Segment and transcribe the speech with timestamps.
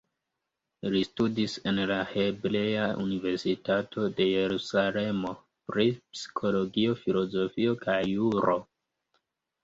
[0.93, 5.33] Li studis en la Hebrea Universitato de Jerusalemo
[5.73, 5.85] pri
[6.15, 8.57] psikologio, filozofio kaj juro.